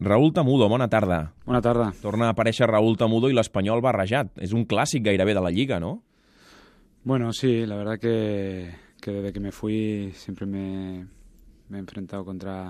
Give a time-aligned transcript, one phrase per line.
[0.00, 1.32] Raúl Tamudo, bona tarda.
[1.46, 1.90] Bona tarda.
[2.02, 4.34] Torna a aparèixer Raúl Tamudo i l'Espanyol barrejat.
[4.44, 6.02] És un clàssic gairebé de la Lliga, ¿no?
[7.04, 11.06] Bueno, sí, la verdad que, que desde que me fui siempre me,
[11.68, 12.68] me he enfrentado contra,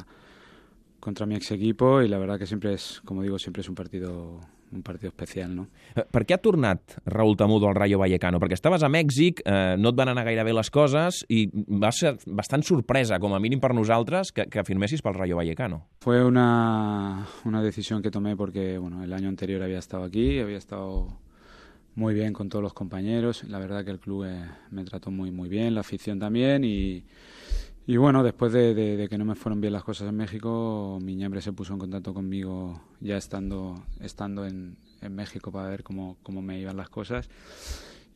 [1.01, 3.75] contra mi ex equipo y la verdad que siempre es, como digo, siempre es un
[3.75, 4.41] partido
[4.73, 5.69] un partido especial, no?
[5.95, 8.41] Eh, Per què ha tornat Raúl Tamudo al Rayo Vallecano?
[8.43, 11.93] Perquè estaves a Mèxic, eh, no et van anar gaire bé les coses i va
[11.93, 15.87] ser bastant sorpresa, com a mínim per nosaltres, que, que firmessis pel Rayo Vallecano.
[16.01, 20.59] Fue una, una decisión que tomé porque, bueno, el año anterior había estado aquí, había
[20.59, 21.09] estado
[21.95, 23.45] muy bien con todos los compañeros.
[23.45, 27.05] La verdad que el club eh, me trató muy, muy bien, la afición también y,
[27.87, 30.99] y bueno, después de, de, de, que no me fueron bien las cosas en México,
[31.01, 36.17] Miñambre se puso en contacto conmigo ya estando, estando en, en México para ver cómo,
[36.23, 37.29] cómo me iban las cosas.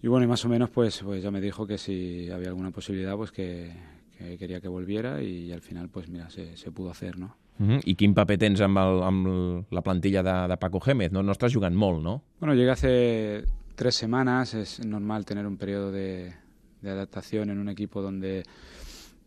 [0.02, 2.70] Y bueno, y más o menos pues, pues ya me dijo que si había alguna
[2.70, 3.70] posibilidad pues que,
[4.18, 7.36] que quería que volviera y, al final pues mira, se, se pudo hacer, ¿no?
[7.58, 7.80] Uh -huh.
[7.84, 11.12] I quin paper tens amb, el, amb la plantilla de, de Paco Gémez?
[11.12, 12.22] No, no estàs jugant molt, no?
[12.40, 16.32] Bueno, llegué hace tres semanas, es normal tener un periodo de,
[16.80, 18.44] de adaptación en un equipo donde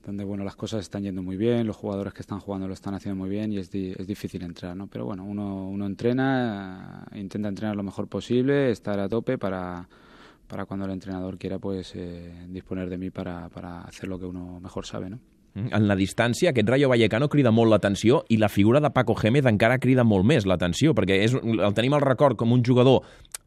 [0.05, 2.93] donde bueno las cosas están yendo muy bien, los jugadores que están jugando lo están
[2.93, 4.87] haciendo muy bien y es, di es difícil entrar, ¿no?
[4.87, 9.87] Pero bueno, uno, uno entrena, intenta entrenar lo mejor posible, estar a tope para,
[10.47, 14.25] para cuando el entrenador quiera pues eh, disponer de mí para, para hacer lo que
[14.25, 15.19] uno mejor sabe, ¿no?
[15.55, 19.45] En la distància, aquest Rayo Vallecano crida molt l'atenció i la figura de Paco Gémez
[19.45, 23.03] encara crida molt més l'atenció, perquè és, el tenim al record com un jugador,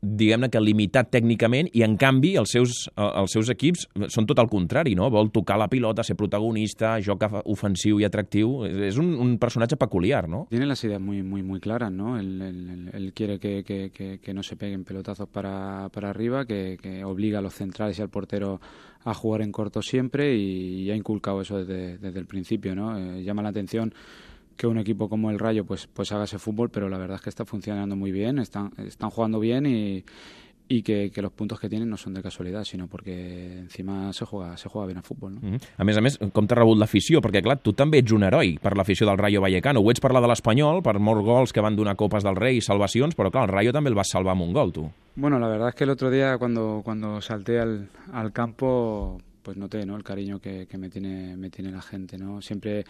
[0.07, 4.51] diguem-ne que limitat tècnicament, i en canvi els seus, els seus equips són tot el
[4.53, 5.09] contrari, no?
[5.11, 8.63] Vol tocar la pilota, ser protagonista, joc ofensiu i atractiu.
[8.87, 10.47] És un, un personatge peculiar, ¿no?
[10.51, 12.19] Tiene las ideas muy, muy, muy claras, ¿no?
[12.21, 16.45] Él, él, él quiere que, que, que, que, no se peguen pelotazos para, para arriba,
[16.45, 18.61] que, que obliga a los centrales y al portero
[19.07, 22.99] a jugar en corto siempre y, y ha inculcado eso desde, desde el principio, ¿no?
[22.99, 23.95] Eh, llama la atención
[24.57, 27.23] que un equipo como el Rayo pues, pues haga ese fútbol, pero la verdad es
[27.23, 30.05] que está funcionando muy bien, están, están jugando bien y,
[30.69, 34.25] y que, que, los puntos que tienen no son de casualidad, sinó perquè encima se
[34.25, 35.35] juega, se juega bien al futbol.
[35.35, 35.41] No?
[35.41, 35.61] Mm -hmm.
[35.79, 37.21] A més a més, com t'ha rebut l'afició?
[37.21, 39.81] Perquè, clar, tu també ets un heroi per l'afició del Rayo Vallecano.
[39.81, 42.57] Ho ets per la de l'Espanyol, per molts gols que van donar copes del rei
[42.57, 44.91] i salvacions, però, clar, el Rayo també el vas salvar amb un gol, tu.
[45.15, 49.57] Bueno, la verdad es que el otro día cuando, cuando salté al, al campo pues
[49.57, 49.95] noté ¿no?
[49.95, 52.19] el cariño que, que me, tiene, me tiene la gente.
[52.19, 52.43] ¿no?
[52.43, 52.85] Siempre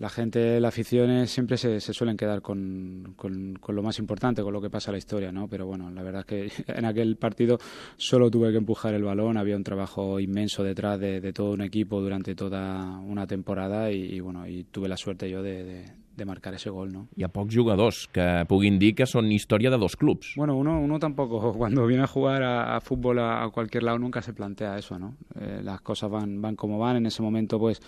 [0.00, 4.42] la gente, las aficiones siempre se, se suelen quedar con, con, con, lo más importante,
[4.42, 5.46] con lo que pasa en la historia, ¿no?
[5.46, 7.58] Pero bueno, la verdad es que en aquel partido
[7.98, 11.60] solo tuve que empujar el balón, había un trabajo inmenso detrás de, de todo un
[11.60, 15.84] equipo durante toda una temporada y, y, bueno, y tuve la suerte yo de, de,
[16.16, 17.08] de marcar ese gol, ¿no?
[17.16, 20.32] Hi ha pocs jugadors que puguin dir que són història de dos clubs.
[20.34, 23.98] Bueno, uno, uno tampoco, cuando viene a jugar a, a fútbol a, a, cualquier lado
[23.98, 25.16] nunca se plantea eso, ¿no?
[25.38, 27.82] Eh, las cosas van, van como van, en ese momento pues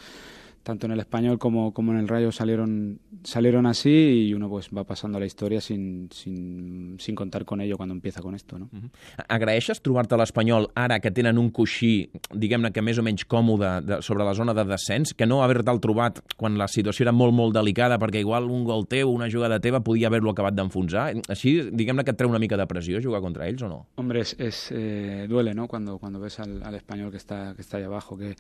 [0.63, 4.71] tanto en el español como, como en el Rayo salieron, salieron así y uno pues
[4.77, 8.59] va pasando la historia sin, sin, sin contar con ello cuando empieza con esto.
[8.59, 8.69] No?
[8.73, 8.91] Uh -huh.
[9.29, 13.81] Agraeixes trobar-te a l'Espanyol ara que tenen un coixí, diguem-ne que més o menys còmode
[13.83, 17.35] de, sobre la zona de descens, que no haver-te'l trobat quan la situació era molt,
[17.35, 21.15] molt delicada perquè igual un gol teu, una jugada teva podia haver-lo acabat d'enfonsar.
[21.29, 23.87] Així, diguem-ne que et treu una mica de pressió jugar contra ells o no?
[23.97, 25.67] Hombre, es, es eh, duele, ¿no?
[25.67, 28.37] Cuando, cuando ves al, al español que está, que está ahí abajo, que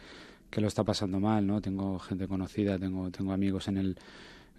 [0.53, 1.63] que lo está pasando mal, ¿no?
[1.63, 3.97] Tengo gente conocida, tengo, tengo amigos en el,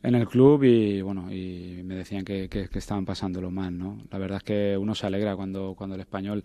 [0.01, 3.99] en el club y bueno, y me decían que, que, que, estaban pasándolo mal, ¿no?
[4.09, 6.43] La verdad es que uno se alegra cuando, cuando el español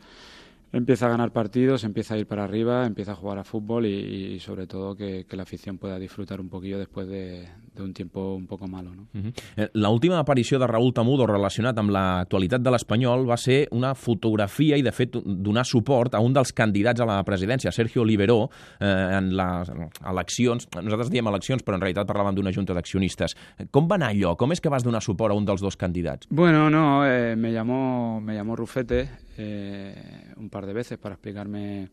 [0.73, 4.35] empieza a ganar partidos, empieza a ir para arriba, empieza a jugar a fútbol y,
[4.35, 7.93] y sobre todo que, que, la afición pueda disfrutar un poquillo después de, de un
[7.93, 8.95] tiempo un poco malo.
[8.95, 9.03] No?
[9.15, 9.71] Uh -huh.
[9.75, 14.83] L'última aparició de Raúl Tamudo relacionat amb l'actualitat de l'Espanyol va ser una fotografia i,
[14.83, 19.37] de fet, donar suport a un dels candidats a la presidència, Sergio Liberó, eh, en
[19.37, 19.71] les
[20.05, 20.69] eleccions.
[20.83, 23.37] Nosaltres diem eleccions, però en realitat parlàvem d'una junta d'accionistes.
[23.71, 24.37] Com va anar allò?
[24.37, 26.27] Com és que vas donar suport a un dels dos candidats?
[26.31, 29.09] Bueno, no, eh, me, llamó, me llamó Rufete
[29.39, 31.89] eh, un par de veces para explicarme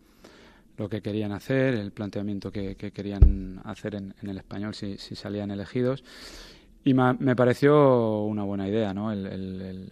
[0.78, 5.52] lo que querían hacer, el planteamiento que, que querían hacer en, el español si, salían
[5.52, 6.04] elegidos.
[6.84, 9.12] Y me, pareció una buena idea, ¿no?
[9.12, 9.90] El,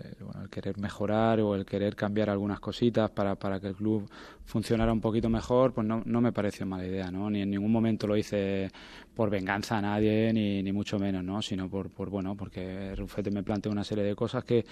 [0.52, 4.08] querer mejorar o el querer cambiar algunas cositas para, para que el club
[4.46, 7.32] funcionara un poquito mejor, pues no, no, me pareció mala idea, ¿no?
[7.32, 8.70] Ni en ningún momento lo hice
[9.16, 11.42] por venganza a nadie, ni, ni mucho menos, ¿no?
[11.42, 14.64] Sino por, por, bueno, porque Rufete me planteó una serie de cosas que,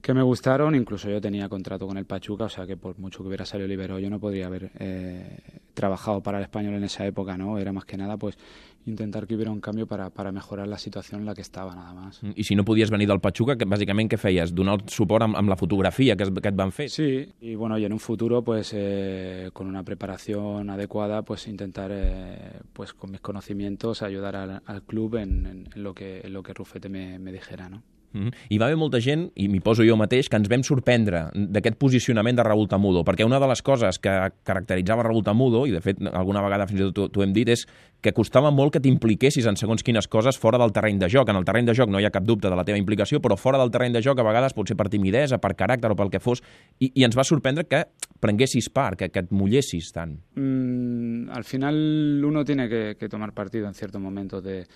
[0.00, 3.22] que me gustaron, incluso yo tenía contrato con el Pachuca, o sea que por mucho
[3.22, 5.38] que hubiera salido libero, yo no podría haber eh,
[5.74, 7.58] trabajado para el español en esa época, ¿no?
[7.58, 8.38] Era más que nada, pues,
[8.86, 11.92] intentar que hubiera un cambio para, para mejorar la situación en la que estaba, nada
[11.92, 12.20] más.
[12.34, 14.54] I si no podies venir del Pachuca, que bàsicament què feies?
[14.54, 16.88] Donar suport amb, amb la fotografia que, es, que et van fer?
[16.90, 21.90] Sí, y bueno, y en un futuro, pues, eh, con una preparación adecuada, pues, intentar,
[21.92, 26.32] eh, pues, con mis conocimientos, ayudar al, al club en, en, en, lo que, en
[26.32, 27.82] lo que Rufete me, me dijera, ¿no?
[28.12, 28.34] Mm -hmm.
[28.48, 31.76] Hi va haver molta gent, i m'hi poso jo mateix, que ens vam sorprendre d'aquest
[31.76, 34.10] posicionament de Raúl Tamudo, perquè una de les coses que
[34.42, 37.66] caracteritzava Raúl Tamudo, i de fet alguna vegada fins i tot t'ho hem dit, és
[38.00, 41.28] que costava molt que t'impliquessis en segons quines coses fora del terreny de joc.
[41.28, 43.36] En el terreny de joc no hi ha cap dubte de la teva implicació, però
[43.36, 46.10] fora del terreny de joc a vegades pot ser per timidesa, per caràcter o pel
[46.10, 46.42] que fos,
[46.78, 47.84] i, i ens va sorprendre que
[48.20, 50.16] prenguessis part, que, que et mullessis tant.
[50.36, 54.66] Mm, al final uno tiene que, que tomar partido en ciertos momentos de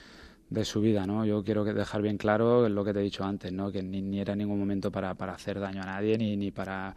[0.53, 1.25] de su vida, ¿no?
[1.25, 3.73] Yo quiero dejar bien claro lo que te he dicho antes, ¿no?
[3.73, 6.95] Que ni, ni era ningún momento para, para, hacer daño a nadie, ni, ni para,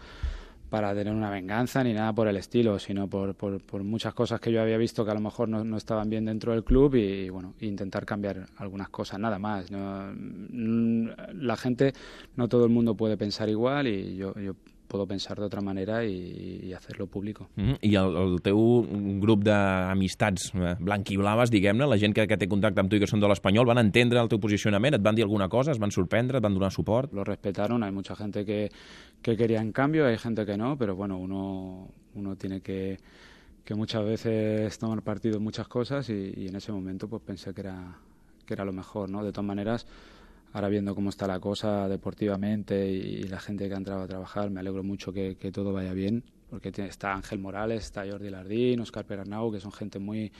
[0.69, 4.39] para tener una venganza, ni nada por el estilo, sino por, por, por, muchas cosas
[4.39, 6.95] que yo había visto que a lo mejor no, no estaban bien dentro del club
[6.95, 9.71] y, bueno, intentar cambiar algunas cosas, nada más.
[9.71, 10.13] ¿no?
[11.33, 11.93] La gente,
[12.35, 14.55] no todo el mundo puede pensar igual y yo, yo
[14.87, 17.49] puedo pensar de otra manera i, i hacerlo público.
[17.55, 17.77] Mm -hmm.
[17.81, 18.85] I el, el teu
[19.19, 23.07] grup d'amistats eh, blanquiblaves, diguem-ne, la gent que, que té contacte amb tu i que
[23.07, 24.95] són de l'Espanyol, van entendre el teu posicionament?
[24.95, 25.71] Et van dir alguna cosa?
[25.71, 26.37] Es van sorprendre?
[26.37, 27.13] Et van donar suport?
[27.13, 27.83] Lo respetaron.
[27.83, 28.69] Hay mucha gente que,
[29.21, 32.97] que quería en cambio, hay gente que no, pero bueno, uno, uno tiene que
[33.65, 37.51] que muchas veces tomar partido en muchas cosas y, y en ese momento pues pensé
[37.51, 37.97] que era,
[38.45, 39.23] que era lo mejor, ¿no?
[39.23, 39.87] De todas maneras,
[40.55, 44.49] ahora viendo cómo está la cosa deportivamente y, la gente que ha entrado a trabajar,
[44.49, 48.79] me alegro mucho que, que todo vaya bien, porque está Ángel Morales, está Jordi Lardín,
[48.79, 50.31] Oscar Perarnau, que son gente muy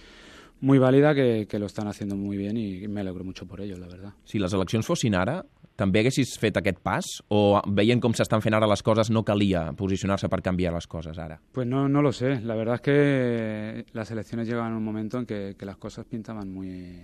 [0.61, 3.77] muy válida que, que lo están haciendo muy bien y me alegro mucho por ello,
[3.77, 4.13] la verdad.
[4.23, 5.41] Si les eleccions fossin ara,
[5.75, 7.09] també haguessis fet aquest pas?
[7.27, 11.19] O veient com s'estan fent ara les coses no calia posicionar-se per canviar les coses
[11.19, 11.41] ara?
[11.51, 12.39] Pues no, no lo sé.
[12.39, 16.05] La verdad es que las elecciones llegaban en un momento en que, que las cosas
[16.05, 17.03] pintaban muy,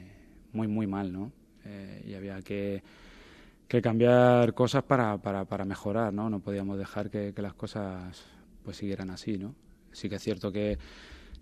[0.54, 1.34] muy, muy mal, ¿no?
[1.66, 2.84] Eh, y había que
[3.72, 6.30] que cambiar cosas para, para, para mejorar, ¿no?
[6.30, 8.22] No podíamos dejar que, que, las cosas
[8.66, 9.56] pues siguieran así, ¿no?
[9.94, 10.78] Sí que es cierto que,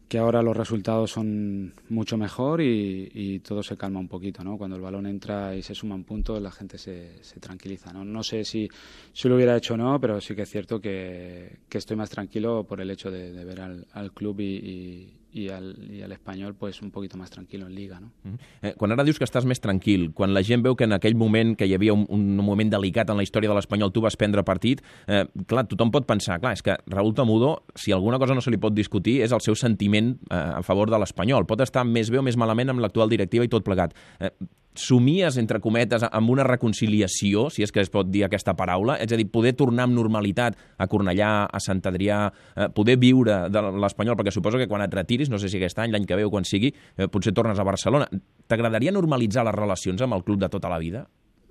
[0.07, 4.60] que ahora los resultados son mucho mejor y, y, todo se calma un poquito, ¿no?
[4.60, 8.06] Cuando el balón entra y se suman puntos, la gente se, se tranquiliza, ¿no?
[8.06, 8.69] No sé si,
[9.12, 12.12] si lo hubiera hecho o no, pero sí que es cierto que, que estoy más
[12.12, 16.01] tranquilo por el hecho de, de ver al, al club y, y i el, i
[16.07, 17.99] l'Espanyol pues, un poquito más tranquilo en Liga.
[17.99, 18.11] No?
[18.23, 18.39] Mm -hmm.
[18.61, 21.15] eh, quan ara dius que estàs més tranquil, quan la gent veu que en aquell
[21.15, 24.15] moment que hi havia un, un moment delicat en la història de l'Espanyol tu vas
[24.15, 28.33] prendre partit, eh, clar, tothom pot pensar, clar, és que Raúl Tamudo, si alguna cosa
[28.33, 31.45] no se li pot discutir, és el seu sentiment eh, a favor de l'Espanyol.
[31.45, 33.93] Pot estar més bé o més malament amb l'actual directiva i tot plegat.
[34.19, 34.31] Eh,
[34.75, 39.12] somies, entre cometes, amb una reconciliació, si és que es pot dir aquesta paraula, és
[39.12, 42.21] a dir, poder tornar amb normalitat a Cornellà, a Sant Adrià,
[42.56, 45.80] eh, poder viure de l'Espanyol, perquè suposo que quan et retiris, no sé si aquest
[45.80, 48.07] any, l'any que ve o quan sigui, eh, potser tornes a Barcelona.
[48.48, 51.07] T'agradaria normalitzar les relacions amb el club de tota la vida?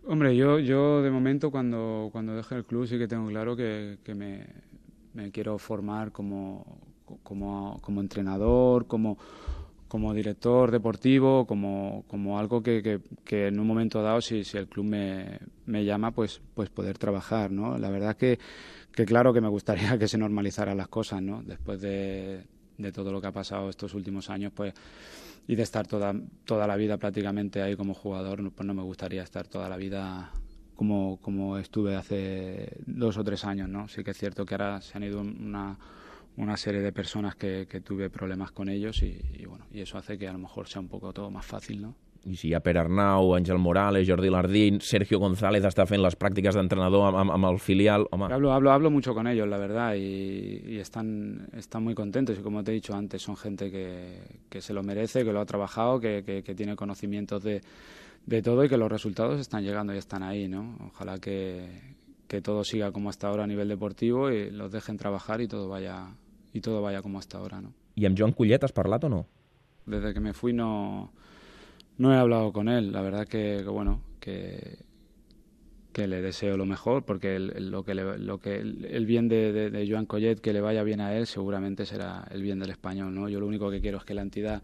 [0.07, 3.99] Hombre, yo, yo de momento cuando, cuando deje el club sí que tengo claro que,
[4.03, 4.47] que me,
[5.13, 6.65] me quiero formar como,
[7.23, 9.19] como, como entrenador, como
[9.89, 14.59] como director deportivo, como, como algo que, que, que, en un momento dado, si, si
[14.59, 17.79] el club me, me, llama, pues, pues poder trabajar, ¿no?
[17.79, 18.39] La verdad que,
[18.93, 21.43] que claro que me gustaría que se normalizaran las cosas, ¿no?
[21.43, 22.45] Después de,
[22.77, 24.75] de todo lo que ha pasado estos últimos años, pues
[25.49, 26.15] y de estar toda,
[26.45, 30.31] toda la vida prácticamente ahí como jugador, pues no me gustaría estar toda la vida
[30.77, 33.89] como, como estuve hace dos o tres años, ¿no?
[33.89, 35.79] Sí que es cierto que ahora se han ido una
[36.39, 39.99] una serie de personas que, que tuve problemas con ellos y, y, bueno, y eso
[39.99, 41.95] hace que a lo mejor sea un poco todo más fácil, ¿no?
[42.25, 46.17] I si hi ha Pere Arnau, Àngel Morales, Jordi Lardín, Sergio González està fent les
[46.19, 48.27] pràctiques d'entrenador amb, amb, el filial, home...
[48.35, 52.43] Hablo, hablo, hablo mucho con ellos, la verdad, y, y están, están muy contentos y
[52.43, 54.19] como te he dicho antes, son gente que,
[54.51, 57.63] que se lo merece, que lo ha trabajado, que, que, que tiene conocimientos de,
[58.27, 60.77] de todo y que los resultados están llegando y están ahí, ¿no?
[60.89, 61.67] Ojalá que,
[62.27, 65.69] que todo siga como hasta ahora a nivel deportivo y los dejen trabajar y todo
[65.69, 66.09] vaya
[66.53, 67.73] y todo vaya como hasta ahora, ¿no?
[67.95, 69.27] ¿Y amb Joan Collet has parlat o no?
[69.87, 71.13] Desde que me fui no,
[71.97, 72.93] no he hablado con él.
[72.93, 74.79] La verdad que, que bueno, que,
[75.93, 79.29] que le deseo lo mejor porque el, lo que le, lo que el, el bien
[79.29, 82.61] de, de, de, Joan Collet que le vaya bien a él seguramente será el bien
[82.61, 84.63] del español no yo lo único que quiero es que la entidad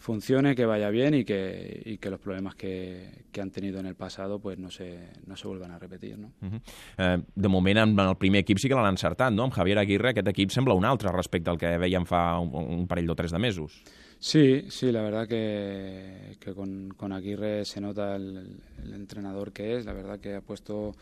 [0.00, 3.86] funcione, que vaya bien y que, y que los problemas que, que han tenido en
[3.86, 6.18] el pasado pues no se, no se vuelvan a repetir.
[6.18, 6.32] No?
[6.40, 6.60] Uh -huh.
[6.98, 9.44] eh, de moment, en el primer equip sí que l'han encertat, no?
[9.44, 12.86] Amb Javier Aguirre aquest equip sembla un altre respecte al que veiem fa un, un
[12.86, 13.82] parell o tres de mesos.
[14.18, 19.76] Sí, sí, la verdad que, que con, con Aguirre se nota el, el entrenador que
[19.76, 20.94] es, la verdad que ha puesto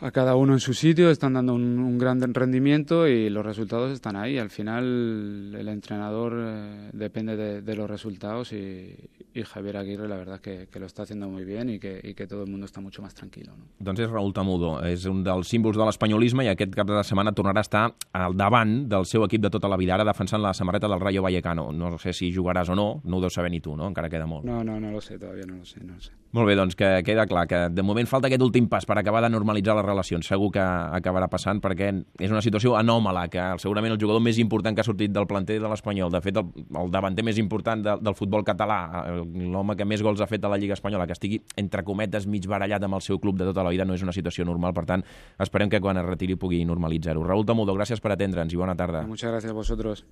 [0.00, 3.92] a cada uno en su sitio, están dando un, un, gran rendimiento y los resultados
[3.92, 4.38] están ahí.
[4.38, 8.94] Al final el entrenador eh, depende de, de, los resultados y,
[9.32, 12.14] y, Javier Aguirre la verdad que, que lo está haciendo muy bien y que, y
[12.14, 13.54] que todo el mundo está mucho más tranquilo.
[13.56, 13.64] No?
[13.80, 17.32] Doncs és Raúl Tamudo, és un dels símbols de l'espanyolisme i aquest cap de setmana
[17.32, 20.52] tornarà a estar al davant del seu equip de tota la vida, ara defensant la
[20.52, 21.70] samarreta del Rayo Vallecano.
[21.72, 23.88] No sé si jugaràs o no, no ho deus saber ni tu, no?
[23.88, 24.44] Encara queda molt.
[24.44, 26.12] No, no, no lo sé, todavía no lo sé, no lo sé.
[26.36, 29.22] Molt bé, doncs que queda clar que de moment falta aquest últim pas per acabar
[29.24, 30.26] de normalitzar les relacions.
[30.28, 31.88] Segur que acabarà passant perquè
[32.20, 35.56] és una situació anòmala, que segurament el jugador més important que ha sortit del planter
[35.62, 36.50] de l'Espanyol, de fet el,
[36.82, 40.52] el davanter més important de, del futbol català, l'home que més gols ha fet a
[40.52, 43.64] la Lliga Espanyola, que estigui entre cometes mig barallat amb el seu club de tota
[43.64, 45.08] la vida, no és una situació normal, per tant
[45.40, 47.24] esperem que quan es retiri pugui normalitzar-ho.
[47.24, 49.06] Raúl Tamudo, gràcies per atendre'ns i bona tarda.
[49.08, 50.06] Muchas gracias a vosotros.